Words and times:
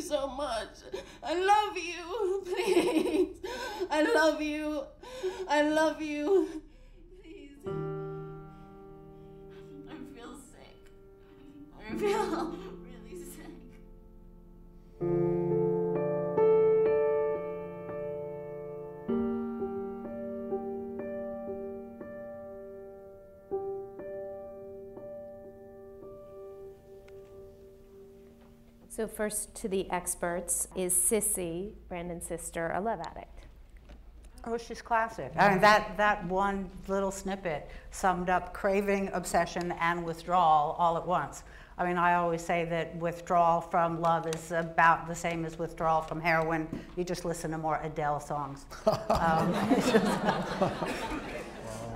so 0.00 0.28
much. 0.28 0.68
I 1.22 1.34
love 1.34 1.76
you. 1.76 2.44
Please. 2.54 3.36
I 3.90 4.02
love 4.02 4.40
you. 4.40 4.82
I 5.48 5.62
love 5.62 6.02
you. 6.02 6.62
Please. 7.22 7.58
I 9.88 9.96
feel 10.14 10.34
sick. 10.34 10.90
I 11.78 11.96
feel 11.96 12.55
So 28.96 29.06
first 29.06 29.54
to 29.56 29.68
the 29.68 29.90
experts, 29.90 30.68
is 30.74 30.94
Sissy, 30.94 31.72
Brandon's 31.90 32.26
sister, 32.26 32.72
a 32.74 32.80
love 32.80 32.98
addict? 33.00 33.44
Oh, 34.46 34.56
she's 34.56 34.80
classic. 34.80 35.32
I 35.36 35.50
mean, 35.50 35.60
that, 35.60 35.98
that 35.98 36.24
one 36.24 36.70
little 36.88 37.10
snippet 37.10 37.68
summed 37.90 38.30
up 38.30 38.54
craving, 38.54 39.10
obsession, 39.12 39.74
and 39.80 40.02
withdrawal 40.02 40.76
all 40.78 40.96
at 40.96 41.06
once. 41.06 41.42
I 41.76 41.84
mean, 41.84 41.98
I 41.98 42.14
always 42.14 42.40
say 42.40 42.64
that 42.70 42.96
withdrawal 42.96 43.60
from 43.60 44.00
love 44.00 44.26
is 44.34 44.50
about 44.52 45.06
the 45.06 45.14
same 45.14 45.44
as 45.44 45.58
withdrawal 45.58 46.00
from 46.00 46.18
heroin. 46.18 46.66
You 46.96 47.04
just 47.04 47.26
listen 47.26 47.50
to 47.50 47.58
more 47.58 47.78
Adele 47.82 48.20
songs. 48.20 48.64
Um, 49.10 49.52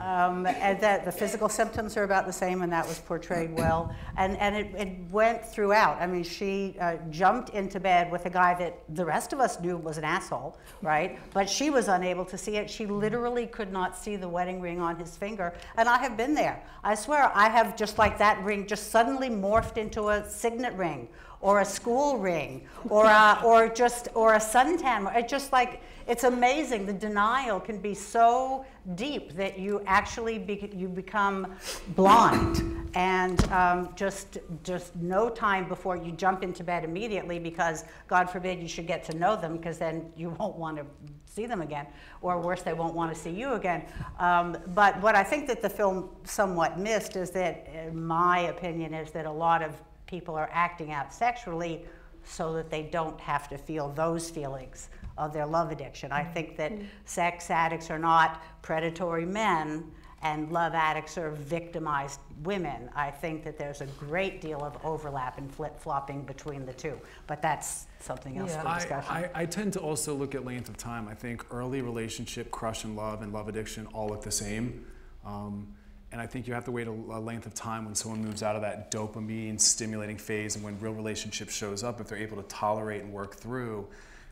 um, 0.00 0.46
and 0.46 0.80
that 0.80 1.04
the 1.04 1.12
physical 1.12 1.48
symptoms 1.48 1.96
are 1.96 2.04
about 2.04 2.26
the 2.26 2.32
same, 2.32 2.62
and 2.62 2.72
that 2.72 2.86
was 2.86 2.98
portrayed 2.98 3.56
well. 3.56 3.94
And, 4.16 4.36
and 4.38 4.56
it, 4.56 4.74
it 4.76 4.98
went 5.10 5.44
throughout. 5.44 6.00
I 6.00 6.06
mean, 6.06 6.24
she 6.24 6.76
uh, 6.80 6.96
jumped 7.10 7.50
into 7.50 7.78
bed 7.78 8.10
with 8.10 8.26
a 8.26 8.30
guy 8.30 8.54
that 8.54 8.78
the 8.94 9.04
rest 9.04 9.32
of 9.32 9.40
us 9.40 9.60
knew 9.60 9.76
was 9.76 9.98
an 9.98 10.04
asshole, 10.04 10.58
right? 10.82 11.18
But 11.34 11.48
she 11.48 11.70
was 11.70 11.88
unable 11.88 12.24
to 12.26 12.38
see 12.38 12.56
it. 12.56 12.70
She 12.70 12.86
literally 12.86 13.46
could 13.46 13.72
not 13.72 13.96
see 13.96 14.16
the 14.16 14.28
wedding 14.28 14.60
ring 14.60 14.80
on 14.80 14.96
his 14.96 15.16
finger. 15.16 15.54
And 15.76 15.88
I 15.88 15.98
have 15.98 16.16
been 16.16 16.34
there. 16.34 16.62
I 16.82 16.94
swear, 16.94 17.30
I 17.34 17.48
have 17.48 17.76
just 17.76 17.98
like 17.98 18.18
that 18.18 18.42
ring 18.42 18.66
just 18.66 18.90
suddenly 18.90 19.28
morphed 19.28 19.76
into 19.76 20.08
a 20.08 20.28
signet 20.28 20.74
ring 20.74 21.08
or 21.40 21.60
a 21.60 21.64
school 21.64 22.18
ring 22.18 22.66
or, 22.88 23.06
a, 23.06 23.40
or 23.44 23.68
just 23.68 24.08
or 24.14 24.34
a 24.34 24.38
suntan. 24.38 25.14
It 25.16 25.28
just 25.28 25.52
like 25.52 25.80
it's 26.06 26.24
amazing. 26.24 26.86
The 26.86 26.92
denial 26.92 27.60
can 27.60 27.78
be 27.78 27.94
so 27.94 28.64
deep 28.96 29.32
that 29.34 29.60
you 29.60 29.80
actually 29.86 30.38
be, 30.38 30.68
you 30.74 30.88
become 30.88 31.54
blind 31.94 32.90
and 32.94 33.44
um, 33.52 33.90
just 33.94 34.38
just 34.64 34.96
no 34.96 35.28
time 35.28 35.68
before 35.68 35.96
you 35.96 36.10
jump 36.10 36.42
into 36.42 36.64
bed 36.64 36.82
immediately 36.82 37.38
because 37.38 37.84
God 38.08 38.28
forbid 38.28 38.60
you 38.60 38.66
should 38.66 38.88
get 38.88 39.04
to 39.04 39.16
know 39.16 39.36
them 39.36 39.56
because 39.56 39.78
then 39.78 40.10
you 40.16 40.30
won't 40.38 40.56
want 40.56 40.78
to 40.78 40.86
see 41.26 41.46
them 41.46 41.62
again 41.62 41.86
or 42.22 42.40
worse 42.40 42.62
they 42.62 42.72
won't 42.72 42.94
want 42.94 43.14
to 43.14 43.18
see 43.18 43.30
you 43.30 43.52
again. 43.52 43.84
Um, 44.18 44.56
but 44.74 45.00
what 45.00 45.14
I 45.14 45.22
think 45.22 45.46
that 45.46 45.62
the 45.62 45.70
film 45.70 46.10
somewhat 46.24 46.76
missed 46.76 47.14
is 47.14 47.30
that, 47.32 47.68
in 47.72 48.04
my 48.04 48.40
opinion, 48.40 48.94
is 48.94 49.12
that 49.12 49.26
a 49.26 49.32
lot 49.32 49.62
of 49.62 49.80
people 50.10 50.34
are 50.34 50.50
acting 50.52 50.92
out 50.92 51.14
sexually 51.14 51.84
so 52.24 52.52
that 52.52 52.68
they 52.68 52.82
don't 52.82 53.18
have 53.20 53.48
to 53.48 53.56
feel 53.56 53.90
those 53.90 54.28
feelings 54.28 54.88
of 55.16 55.32
their 55.32 55.46
love 55.46 55.70
addiction. 55.70 56.10
I 56.12 56.24
think 56.24 56.56
that 56.56 56.72
mm-hmm. 56.72 56.84
sex 57.04 57.50
addicts 57.50 57.90
are 57.90 57.98
not 57.98 58.42
predatory 58.62 59.24
men 59.24 59.90
and 60.22 60.52
love 60.52 60.74
addicts 60.74 61.16
are 61.16 61.30
victimized 61.30 62.20
women. 62.42 62.90
I 62.94 63.10
think 63.10 63.42
that 63.44 63.56
there's 63.56 63.80
a 63.80 63.86
great 63.86 64.42
deal 64.42 64.62
of 64.62 64.76
overlap 64.84 65.38
and 65.38 65.50
flip 65.50 65.80
flopping 65.80 66.22
between 66.22 66.66
the 66.66 66.74
two, 66.74 67.00
but 67.26 67.40
that's 67.40 67.86
something 68.00 68.36
else 68.36 68.50
yeah. 68.50 68.62
for 68.62 68.74
discussion. 68.74 69.10
I, 69.10 69.24
I, 69.24 69.30
I, 69.34 69.46
tend 69.46 69.72
to 69.74 69.80
also 69.80 70.14
look 70.14 70.34
at 70.34 70.44
length 70.44 70.68
of 70.68 70.76
time. 70.76 71.08
I 71.08 71.14
think 71.14 71.46
early 71.50 71.80
relationship, 71.80 72.50
crush 72.50 72.84
and 72.84 72.96
love, 72.96 73.22
and 73.22 73.32
love 73.32 73.48
addiction 73.48 73.86
all 73.94 74.08
look 74.08 74.22
the 74.22 74.30
same. 74.30 74.84
Um, 75.24 75.68
and 76.12 76.20
I 76.20 76.26
think 76.26 76.48
you 76.48 76.54
have 76.54 76.64
to 76.64 76.72
wait 76.72 76.88
a, 76.88 76.90
a, 76.90 77.20
length 77.20 77.46
of 77.46 77.54
time 77.54 77.84
when 77.84 77.94
someone 77.94 78.22
moves 78.22 78.42
out 78.42 78.56
of 78.56 78.62
that 78.62 78.90
dopamine 78.90 79.60
stimulating 79.60 80.18
phase 80.18 80.56
and 80.56 80.64
when 80.64 80.78
real 80.80 80.92
relationship 80.92 81.50
shows 81.50 81.84
up, 81.84 82.00
if 82.00 82.08
they're 82.08 82.18
able 82.18 82.36
to 82.36 82.48
tolerate 82.48 83.02
and 83.02 83.12
work 83.12 83.36
through, 83.36 83.86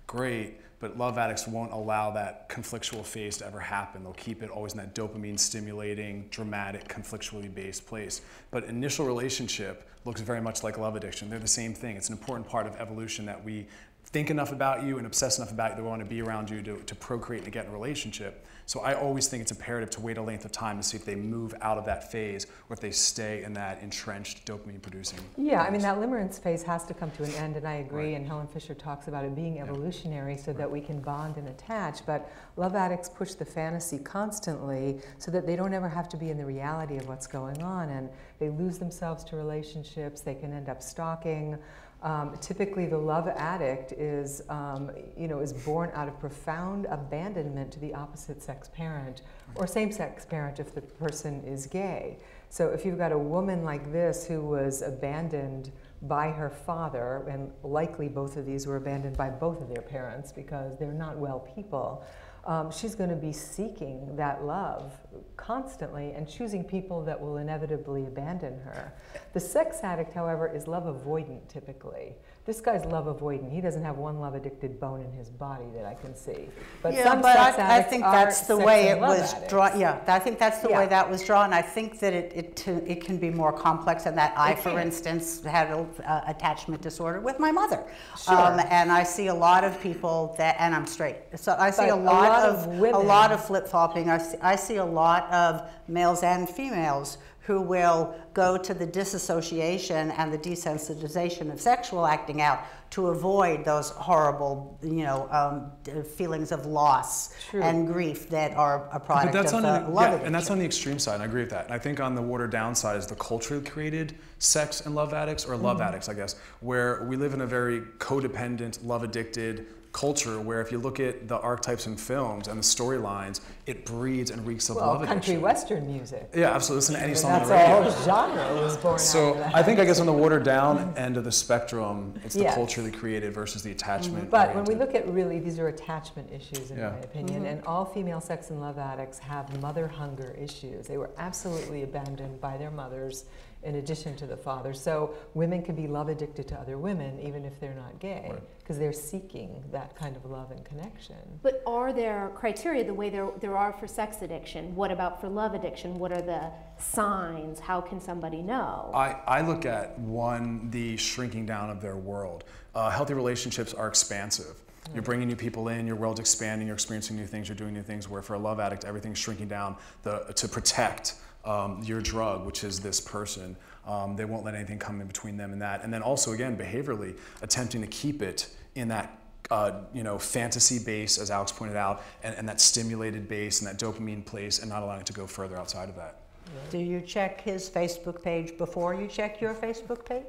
great. 0.06 0.60
But 0.80 0.96
love 0.96 1.18
addicts 1.18 1.46
won't 1.46 1.72
allow 1.72 2.10
that 2.12 2.48
conflictual 2.48 3.04
phase 3.04 3.36
to 3.38 3.46
ever 3.46 3.58
happen. 3.58 4.02
They'll 4.02 4.12
keep 4.12 4.42
it 4.42 4.50
always 4.50 4.72
in 4.72 4.78
that 4.78 4.94
dopamine 4.94 5.38
stimulating, 5.38 6.26
dramatic, 6.30 6.88
conflictually 6.88 7.52
based 7.52 7.86
place. 7.86 8.20
But 8.50 8.64
initial 8.64 9.04
relationship 9.04 9.88
looks 10.04 10.20
very 10.20 10.40
much 10.40 10.62
like 10.62 10.78
love 10.78 10.96
addiction. 10.96 11.28
They're 11.30 11.38
the 11.38 11.48
same 11.48 11.74
thing. 11.74 11.96
It's 11.96 12.08
an 12.08 12.16
important 12.16 12.48
part 12.48 12.66
of 12.66 12.76
evolution 12.76 13.26
that 13.26 13.44
we 13.44 13.66
think 14.10 14.30
enough 14.30 14.52
about 14.52 14.82
you 14.84 14.96
and 14.96 15.06
obsess 15.06 15.38
enough 15.38 15.50
about 15.50 15.72
you 15.72 15.76
that 15.76 15.84
want 15.84 16.00
to 16.00 16.06
be 16.06 16.22
around 16.22 16.48
you 16.48 16.62
to, 16.62 16.76
to 16.78 16.94
procreate 16.94 17.44
and 17.44 17.52
get 17.52 17.66
in 17.66 17.70
a 17.70 17.74
relationship. 17.74 18.46
So 18.64 18.80
I 18.80 18.94
always 18.94 19.28
think 19.28 19.42
it's 19.42 19.50
imperative 19.50 19.90
to 19.90 20.00
wait 20.00 20.16
a 20.18 20.22
length 20.22 20.44
of 20.44 20.52
time 20.52 20.78
to 20.78 20.82
see 20.82 20.96
if 20.96 21.04
they 21.04 21.14
move 21.14 21.54
out 21.60 21.78
of 21.78 21.84
that 21.86 22.10
phase 22.10 22.46
or 22.68 22.74
if 22.74 22.80
they 22.80 22.90
stay 22.90 23.42
in 23.42 23.52
that 23.54 23.82
entrenched 23.82 24.46
dopamine 24.46 24.80
producing. 24.80 25.18
Yeah, 25.36 25.60
phase. 25.60 25.68
I 25.68 25.70
mean, 25.70 25.80
that 25.82 25.96
limerence 25.96 26.40
phase 26.40 26.62
has 26.62 26.84
to 26.86 26.94
come 26.94 27.10
to 27.12 27.24
an 27.24 27.32
end, 27.32 27.56
and 27.56 27.66
I 27.66 27.76
agree. 27.76 28.12
Right. 28.12 28.16
And 28.16 28.26
Helen 28.26 28.46
Fisher 28.46 28.74
talks 28.74 29.08
about 29.08 29.24
it 29.24 29.34
being 29.34 29.60
evolutionary 29.60 30.34
yeah. 30.34 30.42
so 30.42 30.52
right. 30.52 30.58
that 30.58 30.70
we 30.70 30.80
can 30.80 31.00
bond 31.00 31.36
and 31.36 31.48
attach. 31.48 32.04
But 32.04 32.30
love 32.56 32.74
addicts 32.74 33.08
push 33.08 33.34
the 33.34 33.44
fantasy 33.44 33.98
constantly 33.98 35.00
so 35.18 35.30
that 35.30 35.46
they 35.46 35.56
don't 35.56 35.72
ever 35.72 35.88
have 35.88 36.08
to 36.10 36.16
be 36.16 36.30
in 36.30 36.36
the 36.36 36.46
reality 36.46 36.96
of 36.96 37.08
what's 37.08 37.26
going 37.26 37.62
on. 37.62 37.90
And 37.90 38.10
they 38.38 38.50
lose 38.50 38.78
themselves 38.78 39.24
to 39.24 39.36
relationships, 39.36 40.20
they 40.20 40.34
can 40.34 40.52
end 40.52 40.68
up 40.68 40.82
stalking. 40.82 41.58
Um, 42.02 42.36
typically, 42.40 42.86
the 42.86 42.98
love 42.98 43.26
addict 43.26 43.92
is, 43.92 44.42
um, 44.48 44.90
you 45.16 45.26
know, 45.26 45.40
is 45.40 45.52
born 45.52 45.90
out 45.94 46.06
of 46.06 46.18
profound 46.20 46.86
abandonment 46.86 47.72
to 47.72 47.80
the 47.80 47.92
opposite 47.92 48.40
sex 48.40 48.68
parent 48.68 49.22
or 49.56 49.66
same-sex 49.66 50.24
parent 50.24 50.60
if 50.60 50.74
the 50.74 50.80
person 50.80 51.42
is 51.44 51.66
gay. 51.66 52.18
So 52.50 52.68
if 52.68 52.84
you've 52.84 52.98
got 52.98 53.10
a 53.10 53.18
woman 53.18 53.64
like 53.64 53.92
this 53.92 54.26
who 54.26 54.40
was 54.42 54.82
abandoned 54.82 55.72
by 56.02 56.30
her 56.30 56.48
father, 56.48 57.24
and 57.28 57.50
likely 57.64 58.06
both 58.06 58.36
of 58.36 58.46
these 58.46 58.66
were 58.66 58.76
abandoned 58.76 59.16
by 59.16 59.30
both 59.30 59.60
of 59.60 59.68
their 59.68 59.82
parents 59.82 60.30
because 60.30 60.78
they're 60.78 60.92
not 60.92 61.18
well 61.18 61.40
people, 61.40 62.04
um, 62.48 62.70
she's 62.70 62.94
going 62.94 63.10
to 63.10 63.16
be 63.16 63.30
seeking 63.30 64.16
that 64.16 64.42
love 64.42 64.90
constantly 65.36 66.12
and 66.12 66.26
choosing 66.26 66.64
people 66.64 67.04
that 67.04 67.20
will 67.20 67.36
inevitably 67.36 68.06
abandon 68.06 68.58
her. 68.60 68.92
The 69.34 69.40
sex 69.40 69.80
addict, 69.82 70.14
however, 70.14 70.50
is 70.52 70.66
love 70.66 70.84
avoidant 70.84 71.46
typically. 71.48 72.14
This 72.48 72.62
guy's 72.62 72.86
love 72.86 73.04
avoidant. 73.04 73.52
He 73.52 73.60
doesn't 73.60 73.84
have 73.84 73.98
one 73.98 74.20
love 74.20 74.34
addicted 74.34 74.80
bone 74.80 75.02
in 75.02 75.12
his 75.12 75.28
body 75.28 75.66
that 75.74 75.84
I 75.84 75.92
can 75.92 76.16
see. 76.16 76.48
But 76.82 76.94
yeah, 76.94 77.04
some 77.04 77.20
but 77.20 77.34
sex 77.34 77.58
I, 77.58 77.76
I 77.76 77.82
think 77.82 78.04
that's 78.04 78.46
the 78.46 78.56
way 78.56 78.88
it 78.88 78.98
was 78.98 79.34
drawn. 79.48 79.78
Yeah, 79.78 80.00
I 80.06 80.18
think 80.18 80.38
that's 80.38 80.60
the 80.60 80.70
yeah. 80.70 80.78
way 80.78 80.86
that 80.86 81.10
was 81.10 81.22
drawn. 81.22 81.52
I 81.52 81.60
think 81.60 82.00
that 82.00 82.14
it, 82.14 82.32
it, 82.34 82.66
it 82.86 83.04
can 83.04 83.18
be 83.18 83.28
more 83.28 83.52
complex 83.52 84.04
than 84.04 84.14
that. 84.14 84.32
I, 84.34 84.54
for 84.54 84.80
instance, 84.80 85.44
had 85.44 85.68
an 85.70 85.86
uh, 86.06 86.22
attachment 86.26 86.80
disorder 86.80 87.20
with 87.20 87.38
my 87.38 87.52
mother. 87.52 87.84
Sure. 88.18 88.34
Um, 88.34 88.60
and 88.70 88.90
I 88.90 89.02
see 89.02 89.26
a 89.26 89.34
lot 89.34 89.62
of 89.62 89.78
people 89.82 90.34
that, 90.38 90.56
and 90.58 90.74
I'm 90.74 90.86
straight. 90.86 91.16
So 91.36 91.54
I 91.58 91.70
see 91.70 91.88
a 91.88 91.96
lot, 91.96 91.98
a 91.98 92.28
lot, 92.28 92.37
of, 92.38 92.66
of 92.66 92.94
a 92.94 92.98
lot 92.98 93.32
of 93.32 93.44
flip 93.44 93.66
flopping. 93.66 94.10
I 94.10 94.18
see, 94.18 94.38
I 94.40 94.56
see 94.56 94.76
a 94.76 94.84
lot 94.84 95.30
of 95.32 95.68
males 95.88 96.22
and 96.22 96.48
females 96.48 97.18
who 97.48 97.62
will 97.62 98.14
go 98.34 98.58
to 98.58 98.74
the 98.74 98.84
disassociation 98.84 100.10
and 100.10 100.30
the 100.30 100.36
desensitization 100.36 101.50
of 101.50 101.58
sexual 101.58 102.06
acting 102.06 102.42
out 102.42 102.60
to 102.90 103.06
avoid 103.06 103.64
those 103.64 103.88
horrible, 103.88 104.78
you 104.82 105.02
know, 105.02 105.26
um, 105.30 106.04
feelings 106.04 106.52
of 106.52 106.66
loss 106.66 107.34
True. 107.48 107.62
and 107.62 107.86
grief 107.86 108.28
that 108.28 108.52
are 108.52 108.86
a 108.92 109.00
product 109.00 109.32
but 109.32 109.42
that's 109.42 109.54
of 109.54 109.64
on 109.64 109.84
the, 109.84 109.90
love 109.90 110.20
yeah, 110.20 110.26
And 110.26 110.34
that's 110.34 110.50
on 110.50 110.58
the 110.58 110.64
extreme 110.66 110.98
side, 110.98 111.14
and 111.14 111.22
I 111.22 111.26
agree 111.26 111.40
with 111.40 111.50
that. 111.50 111.64
And 111.64 111.72
I 111.72 111.78
think 111.78 112.00
on 112.00 112.14
the 112.14 112.20
watered 112.20 112.50
down 112.50 112.74
side 112.74 112.98
is 112.98 113.06
the 113.06 113.14
culturally 113.14 113.64
created 113.64 114.16
sex 114.38 114.82
and 114.82 114.94
love 114.94 115.14
addicts, 115.14 115.46
or 115.46 115.56
love 115.56 115.78
mm 115.78 115.82
-hmm. 115.82 115.88
addicts, 115.88 116.08
I 116.10 116.14
guess, 116.14 116.36
where 116.60 117.02
we 117.08 117.16
live 117.16 117.34
in 117.34 117.40
a 117.40 117.46
very 117.46 117.82
codependent, 117.98 118.78
love 118.84 119.04
addicted, 119.04 119.66
culture 119.98 120.40
where 120.40 120.60
if 120.60 120.70
you 120.70 120.78
look 120.78 121.00
at 121.00 121.26
the 121.26 121.36
archetypes 121.40 121.88
in 121.88 121.96
films 121.96 122.46
and 122.46 122.56
the 122.56 122.62
storylines, 122.62 123.40
it 123.66 123.84
breeds 123.84 124.30
and 124.30 124.46
reeks 124.46 124.68
of 124.68 124.76
well, 124.76 124.86
love 124.86 124.98
country 124.98 125.34
addiction. 125.34 125.40
western 125.40 125.86
music. 125.92 126.30
Yeah, 126.34 126.54
absolutely. 126.54 126.78
Listen 126.78 126.94
to 126.94 127.02
any 127.02 127.14
song 127.16 127.32
That's 127.32 127.44
on 127.44 127.48
the 127.48 127.54
radio. 127.54 127.82
That's 127.82 128.06
a 128.06 128.12
whole 128.12 128.34
genre 128.36 128.62
was 128.62 128.76
born 128.76 128.98
So 129.00 129.50
I 129.52 129.62
think 129.64 129.80
I 129.80 129.84
guess 129.84 129.98
on 129.98 130.06
the 130.06 130.12
watered 130.12 130.44
down 130.44 130.94
end 130.96 131.16
of 131.16 131.24
the 131.24 131.32
spectrum, 131.32 132.14
it's 132.24 132.36
the 132.36 132.42
yes. 132.42 132.76
they 132.76 132.90
created 132.92 133.34
versus 133.34 133.62
the 133.62 133.72
attachment. 133.72 134.24
Mm-hmm. 134.24 134.30
But 134.30 134.54
when 134.54 134.64
we 134.66 134.76
look 134.76 134.94
at 134.94 135.08
really, 135.08 135.40
these 135.40 135.58
are 135.58 135.66
attachment 135.66 136.30
issues 136.32 136.70
in 136.70 136.78
yeah. 136.78 136.90
my 136.90 136.98
opinion, 136.98 137.42
mm-hmm. 137.42 137.46
and 137.46 137.64
all 137.64 137.84
female 137.84 138.20
sex 138.20 138.50
and 138.50 138.60
love 138.60 138.78
addicts 138.78 139.18
have 139.18 139.60
mother 139.60 139.88
hunger 139.88 140.36
issues. 140.40 140.86
They 140.86 140.98
were 140.98 141.10
absolutely 141.18 141.82
abandoned 141.82 142.40
by 142.40 142.56
their 142.56 142.70
mothers 142.70 143.24
in 143.62 143.76
addition 143.76 144.16
to 144.16 144.26
the 144.26 144.36
father. 144.36 144.72
So 144.72 145.14
women 145.34 145.62
can 145.62 145.74
be 145.74 145.86
love 145.86 146.08
addicted 146.08 146.46
to 146.48 146.54
other 146.56 146.78
women 146.78 147.18
even 147.20 147.44
if 147.44 147.58
they're 147.58 147.74
not 147.74 147.98
gay 147.98 148.32
because 148.58 148.78
they're 148.78 148.92
seeking 148.92 149.62
that 149.72 149.96
kind 149.96 150.16
of 150.16 150.24
love 150.24 150.50
and 150.50 150.64
connection. 150.64 151.16
But 151.42 151.62
are 151.66 151.92
there 151.92 152.30
criteria 152.34 152.84
the 152.84 152.94
way 152.94 153.10
there, 153.10 153.30
there 153.40 153.56
are 153.56 153.72
for 153.72 153.86
sex 153.86 154.22
addiction? 154.22 154.74
What 154.76 154.92
about 154.92 155.20
for 155.20 155.28
love 155.28 155.54
addiction? 155.54 155.98
What 155.98 156.12
are 156.12 156.22
the 156.22 156.50
signs? 156.78 157.58
How 157.58 157.80
can 157.80 158.00
somebody 158.00 158.42
know? 158.42 158.90
I, 158.94 159.16
I 159.26 159.40
look 159.40 159.66
at 159.66 159.98
one, 159.98 160.70
the 160.70 160.96
shrinking 160.96 161.46
down 161.46 161.70
of 161.70 161.80
their 161.80 161.96
world. 161.96 162.44
Uh, 162.74 162.90
healthy 162.90 163.14
relationships 163.14 163.74
are 163.74 163.88
expansive. 163.88 164.54
You're 164.94 165.02
bringing 165.02 165.28
new 165.28 165.36
people 165.36 165.68
in, 165.68 165.86
your 165.86 165.96
world's 165.96 166.20
expanding, 166.20 166.66
you're 166.66 166.74
experiencing 166.74 167.16
new 167.16 167.26
things, 167.26 167.48
you're 167.48 167.56
doing 167.56 167.74
new 167.74 167.82
things. 167.82 168.08
Where 168.08 168.22
for 168.22 168.34
a 168.34 168.38
love 168.38 168.58
addict, 168.58 168.84
everything's 168.84 169.18
shrinking 169.18 169.48
down 169.48 169.76
the, 170.02 170.32
to 170.34 170.48
protect 170.48 171.14
um, 171.44 171.82
your 171.82 172.00
drug, 172.00 172.44
which 172.44 172.64
is 172.64 172.80
this 172.80 173.00
person. 173.00 173.56
Um, 173.86 174.16
they 174.16 174.24
won't 174.24 174.44
let 174.44 174.54
anything 174.54 174.78
come 174.78 175.00
in 175.00 175.06
between 175.06 175.36
them 175.36 175.52
and 175.52 175.62
that. 175.62 175.82
And 175.82 175.92
then 175.92 176.02
also, 176.02 176.32
again, 176.32 176.56
behaviorally, 176.56 177.16
attempting 177.40 177.80
to 177.80 177.86
keep 177.86 178.20
it 178.22 178.48
in 178.74 178.88
that 178.88 179.18
uh, 179.50 179.80
you 179.94 180.02
know, 180.02 180.18
fantasy 180.18 180.78
base, 180.78 181.18
as 181.18 181.30
Alex 181.30 181.52
pointed 181.52 181.76
out, 181.76 182.02
and, 182.22 182.34
and 182.34 182.48
that 182.48 182.60
stimulated 182.60 183.28
base 183.28 183.60
and 183.60 183.68
that 183.68 183.78
dopamine 183.78 184.24
place, 184.24 184.58
and 184.58 184.68
not 184.68 184.82
allowing 184.82 185.00
it 185.00 185.06
to 185.06 185.12
go 185.12 185.26
further 185.26 185.56
outside 185.56 185.88
of 185.88 185.96
that. 185.96 186.27
Do 186.70 186.78
you 186.78 187.00
check 187.00 187.40
his 187.40 187.70
Facebook 187.70 188.22
page 188.22 188.58
before 188.58 188.94
you 188.94 189.06
check 189.06 189.40
your 189.40 189.54
Facebook 189.54 190.04
page? 190.04 190.24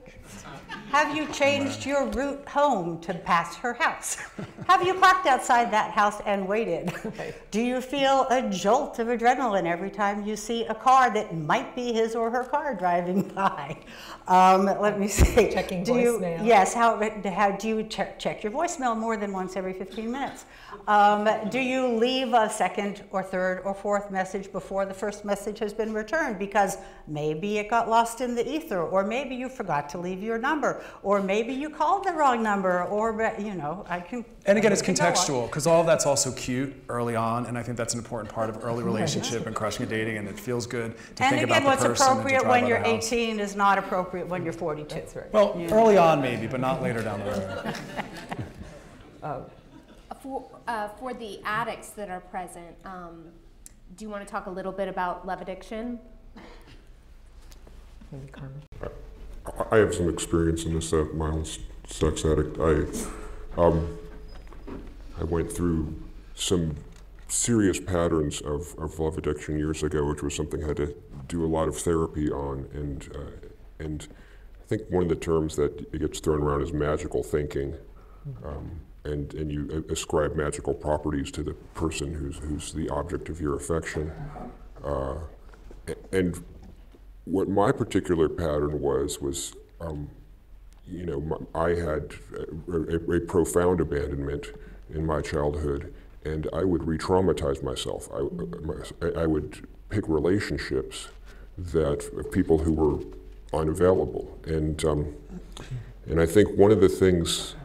Have 0.89 1.15
you 1.15 1.27
changed 1.27 1.85
your 1.85 2.05
route 2.07 2.47
home 2.47 2.99
to 3.01 3.13
pass 3.13 3.55
her 3.57 3.73
house? 3.73 4.17
Have 4.67 4.83
you 4.83 4.93
parked 4.93 5.25
outside 5.25 5.71
that 5.71 5.91
house 5.91 6.21
and 6.25 6.47
waited? 6.47 6.93
Do 7.51 7.61
you 7.61 7.81
feel 7.81 8.25
a 8.29 8.49
jolt 8.49 8.99
of 8.99 9.07
adrenaline 9.07 9.65
every 9.65 9.89
time 9.89 10.25
you 10.25 10.35
see 10.35 10.65
a 10.65 10.75
car 10.75 11.13
that 11.13 11.35
might 11.35 11.75
be 11.75 11.91
his 11.91 12.15
or 12.15 12.31
her 12.31 12.43
car 12.43 12.73
driving 12.75 13.21
by? 13.35 13.77
Um, 14.27 14.65
let 14.65 14.99
me 14.99 15.07
see. 15.07 15.51
Checking 15.51 15.83
do 15.83 15.95
you, 15.95 16.19
voicemail. 16.19 16.45
Yes. 16.45 16.73
How, 16.73 17.01
how 17.31 17.51
do 17.51 17.67
you 17.67 17.83
check, 17.83 18.19
check 18.19 18.43
your 18.43 18.51
voicemail 18.51 18.97
more 18.97 19.17
than 19.17 19.33
once 19.33 19.55
every 19.55 19.73
15 19.73 20.09
minutes? 20.09 20.45
Um, 20.87 21.27
do 21.49 21.59
you 21.59 21.87
leave 21.87 22.33
a 22.33 22.49
second 22.49 23.03
or 23.11 23.23
third 23.23 23.61
or 23.65 23.73
fourth 23.73 24.09
message 24.09 24.51
before 24.51 24.85
the 24.85 24.93
first 24.93 25.25
message 25.25 25.59
has 25.59 25.73
been 25.73 25.93
returned 25.93 26.08
because 26.37 26.77
maybe 27.07 27.57
it 27.57 27.69
got 27.69 27.89
lost 27.89 28.21
in 28.21 28.35
the 28.35 28.47
ether, 28.47 28.81
or 28.81 29.03
maybe 29.03 29.35
you 29.35 29.49
forgot 29.49 29.89
to 29.89 29.97
leave 29.97 30.21
your 30.21 30.37
number, 30.37 30.83
or 31.03 31.21
maybe 31.21 31.53
you 31.53 31.69
called 31.69 32.05
the 32.05 32.11
wrong 32.13 32.41
number, 32.41 32.83
or 32.85 33.33
you 33.39 33.55
know, 33.55 33.85
I 33.87 33.99
can. 33.99 34.25
And 34.45 34.57
again, 34.57 34.71
it's 34.71 34.81
I 34.81 34.85
can 34.85 34.95
go 34.95 35.05
on. 35.05 35.13
contextual 35.13 35.45
because 35.47 35.67
all 35.67 35.81
of 35.81 35.87
that's 35.87 36.05
also 36.05 36.31
cute 36.31 36.73
early 36.89 37.15
on, 37.15 37.45
and 37.45 37.57
I 37.57 37.63
think 37.63 37.77
that's 37.77 37.93
an 37.93 37.99
important 37.99 38.33
part 38.33 38.49
of 38.49 38.63
early 38.63 38.83
relationship 38.91 39.45
and 39.45 39.55
crushing 39.55 39.83
and 39.83 39.89
dating, 39.89 40.17
and 40.17 40.27
it 40.27 40.39
feels 40.39 40.65
good 40.65 40.95
to 41.15 41.23
And 41.23 41.31
think 41.31 41.43
again, 41.43 41.61
about 41.61 41.63
what's 41.63 41.83
the 41.83 41.89
person 41.89 42.07
and 42.07 42.15
to 42.15 42.21
appropriate 42.21 42.47
when 42.47 42.67
you're 42.67 42.83
18 42.83 43.39
is 43.39 43.55
not 43.55 43.77
appropriate 43.77 44.27
when 44.27 44.43
you're 44.43 44.53
42. 44.53 44.95
That's 44.95 45.15
right. 45.15 45.33
Well, 45.33 45.55
early 45.71 45.97
on 45.97 46.21
maybe, 46.21 46.47
but 46.47 46.59
not 46.59 46.81
later 46.81 47.01
down 47.01 47.19
the 47.19 47.25
road. 47.25 47.75
Uh, 49.23 49.41
For, 50.21 50.43
uh, 50.67 50.89
for 50.99 51.13
the 51.13 51.39
addicts 51.45 51.91
that 51.91 52.09
are 52.09 52.19
present, 52.19 52.75
um, 52.83 53.23
do 53.95 54.05
you 54.05 54.09
want 54.09 54.25
to 54.25 54.31
talk 54.31 54.45
a 54.45 54.49
little 54.49 54.71
bit 54.71 54.87
about 54.87 55.25
love 55.27 55.41
addiction? 55.41 55.99
maybe 58.11 58.27
Carmen. 58.31 58.61
I 59.71 59.77
have 59.77 59.93
some 59.93 60.09
experience 60.09 60.65
in 60.65 60.73
this 60.73 60.93
uh, 60.93 61.05
mild 61.13 61.41
s- 61.41 61.59
sex 61.87 62.23
addict. 62.25 62.57
I, 62.59 62.85
um, 63.59 63.97
I 65.19 65.23
went 65.23 65.51
through 65.51 66.01
some 66.35 66.75
serious 67.27 67.79
patterns 67.79 68.41
of, 68.41 68.75
of 68.79 68.97
love 68.99 69.17
addiction 69.17 69.57
years 69.57 69.83
ago, 69.83 70.05
which 70.07 70.23
was 70.23 70.35
something 70.35 70.63
I 70.63 70.67
had 70.67 70.77
to 70.77 70.95
do 71.27 71.45
a 71.45 71.47
lot 71.47 71.67
of 71.67 71.77
therapy 71.77 72.31
on. 72.31 72.67
And, 72.73 73.09
uh, 73.15 73.83
and 73.83 74.07
I 74.61 74.65
think 74.67 74.83
one 74.89 75.03
of 75.03 75.09
the 75.09 75.15
terms 75.15 75.55
that 75.57 75.91
gets 75.91 76.19
thrown 76.19 76.41
around 76.41 76.61
is 76.61 76.73
magical 76.73 77.23
thinking. 77.23 77.75
Um, 78.43 78.79
and, 79.03 79.33
and 79.33 79.51
you 79.51 79.85
ascribe 79.89 80.35
magical 80.35 80.73
properties 80.73 81.31
to 81.31 81.43
the 81.43 81.53
person 81.73 82.13
who's, 82.13 82.37
who's 82.37 82.73
the 82.73 82.89
object 82.89 83.29
of 83.29 83.39
your 83.39 83.55
affection. 83.55 84.11
Uh, 84.83 85.15
and 86.11 86.43
what 87.25 87.47
my 87.47 87.71
particular 87.71 88.27
pattern 88.27 88.79
was 88.81 89.21
was 89.21 89.53
um, 89.81 90.09
you 90.87 91.05
know 91.05 91.21
my, 91.21 91.37
i 91.55 91.69
had 91.69 92.13
a, 92.67 92.71
a, 92.71 93.17
a 93.17 93.19
profound 93.19 93.79
abandonment 93.79 94.47
in 94.93 95.05
my 95.05 95.21
childhood 95.21 95.93
and 96.25 96.47
i 96.53 96.63
would 96.63 96.83
re-traumatize 96.83 97.61
myself 97.61 98.09
I, 98.13 98.21
my, 98.61 99.21
I 99.21 99.27
would 99.27 99.67
pick 99.89 100.07
relationships 100.07 101.09
that 101.57 102.31
people 102.31 102.57
who 102.57 102.73
were 102.73 102.99
unavailable 103.53 104.37
and 104.45 104.83
um, 104.85 105.13
and 106.07 106.19
i 106.19 106.25
think 106.25 106.57
one 106.57 106.71
of 106.71 106.81
the 106.81 106.89
things 106.89 107.55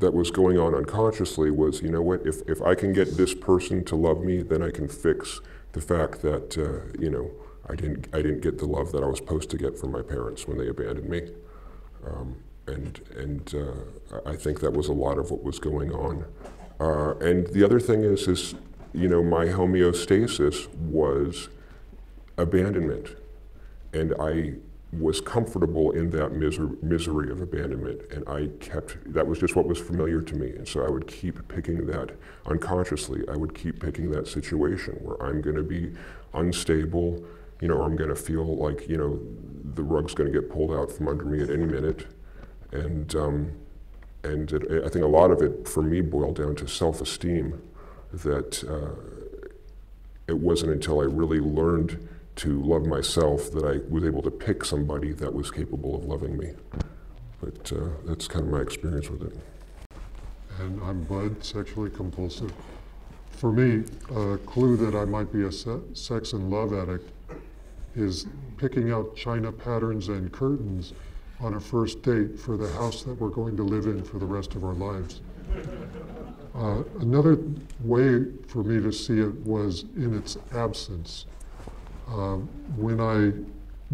that 0.00 0.12
was 0.12 0.30
going 0.30 0.58
on 0.58 0.74
unconsciously 0.74 1.50
was 1.50 1.82
you 1.82 1.90
know 1.90 2.02
what 2.02 2.26
if, 2.26 2.42
if 2.48 2.60
i 2.62 2.74
can 2.74 2.92
get 2.92 3.16
this 3.16 3.34
person 3.34 3.84
to 3.84 3.94
love 3.94 4.20
me 4.22 4.42
then 4.42 4.62
i 4.62 4.70
can 4.70 4.88
fix 4.88 5.40
the 5.72 5.80
fact 5.80 6.22
that 6.22 6.58
uh, 6.58 6.98
you 6.98 7.10
know 7.10 7.30
I 7.70 7.76
didn't 7.76 8.08
I 8.12 8.16
didn't 8.16 8.40
get 8.40 8.58
the 8.58 8.66
love 8.66 8.90
that 8.92 9.02
I 9.02 9.06
was 9.06 9.18
supposed 9.18 9.48
to 9.50 9.56
get 9.56 9.78
from 9.78 9.92
my 9.92 10.02
parents 10.02 10.46
when 10.48 10.58
they 10.58 10.68
abandoned 10.68 11.08
me, 11.08 11.30
um, 12.06 12.36
and 12.66 13.00
and 13.16 13.54
uh, 13.54 14.20
I 14.28 14.34
think 14.36 14.60
that 14.60 14.72
was 14.72 14.88
a 14.88 14.92
lot 14.92 15.18
of 15.18 15.30
what 15.30 15.44
was 15.44 15.60
going 15.60 15.92
on. 15.92 16.24
Uh, 16.80 17.14
and 17.18 17.46
the 17.48 17.62
other 17.64 17.78
thing 17.78 18.02
is 18.02 18.26
is 18.26 18.54
you 18.92 19.08
know 19.08 19.22
my 19.22 19.46
homeostasis 19.46 20.68
was 20.74 21.48
abandonment, 22.36 23.16
and 23.92 24.14
I 24.18 24.54
was 24.92 25.20
comfortable 25.20 25.92
in 25.92 26.10
that 26.10 26.34
miser- 26.34 26.76
misery 26.82 27.30
of 27.30 27.40
abandonment, 27.40 28.02
and 28.10 28.28
I 28.28 28.48
kept 28.58 28.96
that 29.12 29.26
was 29.26 29.38
just 29.38 29.54
what 29.54 29.66
was 29.66 29.78
familiar 29.78 30.20
to 30.20 30.34
me, 30.34 30.50
and 30.50 30.66
so 30.66 30.84
I 30.84 30.90
would 30.90 31.06
keep 31.06 31.46
picking 31.46 31.86
that 31.86 32.10
unconsciously. 32.46 33.22
I 33.28 33.36
would 33.36 33.54
keep 33.54 33.80
picking 33.80 34.10
that 34.10 34.26
situation 34.26 34.94
where 35.02 35.22
I'm 35.22 35.42
going 35.42 35.56
to 35.56 35.62
be 35.62 35.92
unstable, 36.34 37.24
you 37.60 37.68
know, 37.68 37.74
or 37.74 37.84
I'm 37.84 37.94
going 37.94 38.10
to 38.10 38.16
feel 38.16 38.56
like 38.56 38.88
you 38.88 38.96
know 38.96 39.20
the 39.74 39.82
rug's 39.82 40.12
going 40.12 40.32
to 40.32 40.40
get 40.40 40.50
pulled 40.50 40.72
out 40.72 40.90
from 40.90 41.06
under 41.06 41.24
me 41.24 41.40
at 41.40 41.50
any 41.50 41.66
minute, 41.66 42.06
and 42.72 43.14
um, 43.14 43.52
and 44.24 44.52
it, 44.52 44.84
I 44.84 44.88
think 44.88 45.04
a 45.04 45.08
lot 45.08 45.30
of 45.30 45.40
it 45.40 45.68
for 45.68 45.82
me 45.82 46.00
boiled 46.00 46.36
down 46.36 46.56
to 46.56 46.66
self-esteem. 46.66 47.62
That 48.12 48.64
uh, 48.64 48.98
it 50.26 50.36
wasn't 50.36 50.72
until 50.72 51.00
I 51.00 51.04
really 51.04 51.38
learned 51.38 52.08
to 52.36 52.62
love 52.62 52.86
myself 52.86 53.50
that 53.52 53.64
I 53.64 53.78
was 53.92 54.04
able 54.04 54.22
to 54.22 54.30
pick 54.30 54.64
somebody 54.64 55.12
that 55.12 55.32
was 55.32 55.50
capable 55.50 55.94
of 55.96 56.04
loving 56.04 56.36
me. 56.36 56.52
But 57.40 57.72
uh, 57.72 57.88
that's 58.04 58.28
kind 58.28 58.46
of 58.46 58.50
my 58.52 58.60
experience 58.60 59.08
with 59.10 59.22
it. 59.22 59.36
and 60.58 60.82
I'm 60.82 61.02
Bud, 61.04 61.42
sexually 61.44 61.90
compulsive. 61.90 62.52
For 63.30 63.52
me, 63.52 63.84
a 64.14 64.36
clue 64.38 64.76
that 64.76 64.94
I 64.94 65.04
might 65.06 65.32
be 65.32 65.44
a 65.44 65.52
se- 65.52 65.80
sex 65.94 66.32
and 66.34 66.50
love 66.50 66.74
addict 66.74 67.10
is 67.96 68.26
picking 68.58 68.92
out 68.92 69.16
china 69.16 69.50
patterns 69.50 70.08
and 70.08 70.30
curtains 70.30 70.92
on 71.40 71.54
a 71.54 71.60
first 71.60 72.02
date 72.02 72.38
for 72.38 72.56
the 72.58 72.70
house 72.74 73.02
that 73.04 73.18
we're 73.18 73.30
going 73.30 73.56
to 73.56 73.62
live 73.62 73.86
in 73.86 74.04
for 74.04 74.18
the 74.18 74.26
rest 74.26 74.54
of 74.54 74.64
our 74.64 74.74
lives. 74.74 75.22
Uh, 76.54 76.82
another 77.00 77.38
way 77.80 78.26
for 78.46 78.62
me 78.62 78.82
to 78.82 78.92
see 78.92 79.20
it 79.20 79.34
was 79.46 79.84
in 79.96 80.14
its 80.16 80.36
absence. 80.54 81.24
Uh, 82.10 82.36
when 82.76 83.00
I 83.00 83.32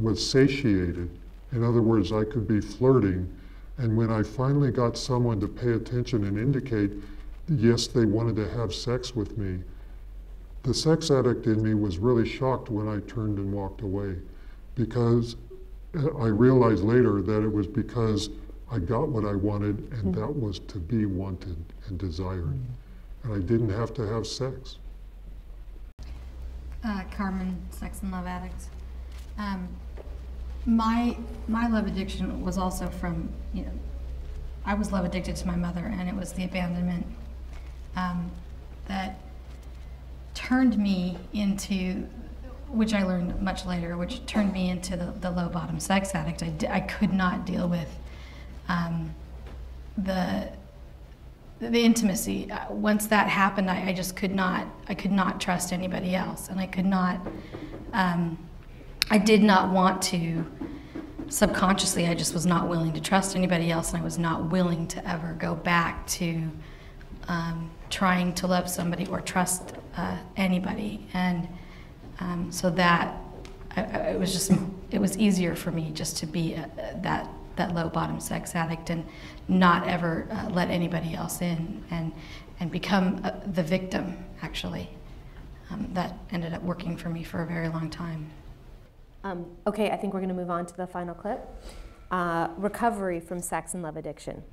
was 0.01 0.27
satiated, 0.27 1.11
in 1.53 1.63
other 1.63 1.83
words, 1.83 2.13
I 2.13 2.25
could 2.25 2.49
be 2.49 2.61
flirting, 2.61 3.31
and 3.79 3.97
when 3.97 4.11
I 4.11 4.23
finally 4.23 4.71
got 4.71 4.97
someone 4.97 5.39
to 5.41 5.49
pay 5.49 5.73
attention 5.73 6.25
and 6.25 6.39
indicate, 6.39 6.93
yes, 7.49 7.87
they 7.87 8.07
wanted 8.07 8.37
to 8.37 8.49
have 8.51 8.75
sex 8.75 9.15
with 9.15 9.37
me, 9.37 9.63
the 10.63 10.75
sex 10.75 11.11
addict 11.11 11.47
in 11.47 11.63
me 11.63 11.75
was 11.75 11.99
really 11.99 12.29
shocked 12.29 12.71
when 12.71 12.89
I 12.89 12.99
turned 13.09 13.39
and 13.39 13.53
walked 13.53 13.83
away 13.83 14.17
because 14.75 15.37
uh, 15.97 16.09
I 16.17 16.27
realized 16.27 16.83
later 16.83 17.23
that 17.23 17.45
it 17.45 17.53
was 17.53 17.67
because 17.69 18.31
I 18.71 18.81
got 18.81 19.09
what 19.09 19.25
I 19.25 19.35
wanted, 19.35 19.93
and 19.93 20.13
that 20.15 20.29
was 20.29 20.59
to 20.59 20.79
be 20.79 21.07
wanted 21.07 21.57
and 21.87 21.99
desired. 21.99 22.59
And 23.23 23.33
I 23.33 23.39
didn't 23.39 23.71
have 23.71 23.95
to 23.95 24.03
have 24.03 24.27
sex. 24.27 24.79
Uh, 26.85 27.03
Carmen, 27.11 27.59
sex 27.71 28.03
and 28.03 28.13
love 28.13 28.27
addict. 28.27 28.69
Um, 29.39 29.69
my 30.65 31.17
my 31.47 31.69
love 31.69 31.87
addiction 31.87 32.43
was 32.43 32.59
also 32.59 32.89
from 32.89 33.29
you 33.53 33.63
know, 33.63 33.73
I 34.65 34.75
was 34.75 34.93
love 34.93 35.05
addicted 35.05 35.37
to 35.37 35.47
my 35.47 35.57
mother, 35.57 35.87
and 35.87 36.09
it 36.09 36.15
was 36.15 36.33
the 36.33 36.45
abandonment 36.45 37.07
um, 37.97 38.31
that 38.89 39.21
turned 40.35 40.77
me 40.79 41.17
into, 41.33 42.07
which 42.69 42.93
I 42.93 43.03
learned 43.05 43.41
much 43.41 43.65
later, 43.65 43.97
which 43.97 44.25
turned 44.27 44.53
me 44.53 44.69
into 44.71 44.97
the, 44.97 45.13
the 45.21 45.31
low 45.31 45.49
bottom 45.49 45.81
sex 45.81 46.15
addict. 46.15 46.43
I, 46.43 46.53
I 46.69 46.81
could 46.81 47.13
not 47.13 47.47
deal 47.47 47.69
with 47.69 47.89
um, 48.69 49.15
the 49.97 50.51
the 51.59 51.81
intimacy 51.81 52.51
uh, 52.51 52.73
once 52.73 53.07
that 53.07 53.29
happened 53.29 53.71
I, 53.71 53.89
I 53.89 53.93
just 53.93 54.17
could 54.17 54.35
not 54.35 54.67
i 54.89 54.95
could 54.95 55.13
not 55.13 55.41
trust 55.41 55.73
anybody 55.73 56.15
else 56.15 56.49
and 56.49 56.61
i 56.61 56.67
could 56.67 56.85
not 56.85 57.27
um, 57.93 58.39
i 59.11 59.19
did 59.19 59.43
not 59.43 59.73
want 59.73 60.03
to 60.03 60.45
subconsciously, 61.29 62.07
I 62.07 62.15
just 62.15 62.35
was 62.35 62.47
not 62.47 62.69
willing 62.69 62.93
to 62.93 63.01
trust 63.01 63.37
anybody 63.37 63.71
else, 63.71 63.93
and 63.93 64.01
I 64.01 64.05
was 64.05 64.19
not 64.19 64.51
willing 64.51 64.87
to 64.89 65.09
ever 65.09 65.35
go 65.39 65.55
back 65.55 66.07
to 66.09 66.51
um, 67.29 67.71
trying 67.91 68.35
to 68.35 68.47
love 68.47 68.69
somebody 68.69 69.07
or 69.07 69.21
trust 69.21 69.75
uh, 69.97 70.17
anybody. 70.37 71.07
And 71.15 71.49
um, 72.21 72.51
so 72.53 72.71
that 72.71 73.17
I, 73.77 73.83
I, 73.83 73.97
it 74.11 74.19
was 74.19 74.33
just 74.33 74.53
it 74.91 75.01
was 75.01 75.19
easier 75.19 75.55
for 75.55 75.71
me 75.71 75.91
just 75.93 76.17
to 76.19 76.27
be 76.27 76.55
a, 76.55 76.71
that 77.03 77.29
that 77.57 77.75
low 77.75 77.89
bottom 77.89 78.21
sex 78.21 78.55
addict 78.55 78.91
and 78.91 79.05
not 79.49 79.87
ever 79.89 80.27
uh, 80.31 80.49
let 80.51 80.71
anybody 80.71 81.15
else 81.15 81.41
in 81.41 81.85
and, 81.91 82.13
and 82.61 82.71
become 82.71 83.21
uh, 83.25 83.33
the 83.53 83.63
victim, 83.63 84.25
actually. 84.43 84.89
Um, 85.71 85.89
that 85.95 86.17
ended 86.31 86.55
up 86.55 86.63
working 86.63 86.97
for 86.97 87.09
me 87.09 87.25
for 87.25 87.43
a 87.43 87.47
very 87.47 87.69
long 87.69 87.91
time. 87.91 88.31
Um, 89.25 89.47
okay, 89.67 89.91
I 89.91 89.97
think 89.97 90.15
we're 90.15 90.21
going 90.21 90.29
to 90.29 90.35
move 90.35 90.51
on 90.51 90.67
to 90.67 90.77
the 90.77 90.87
final 90.87 91.15
clip 91.15 91.41
uh, 92.11 92.49
Recovery 92.57 93.19
from 93.21 93.41
Sex 93.41 93.75
and 93.75 93.83
Love 93.83 93.97
Addiction. 93.97 94.45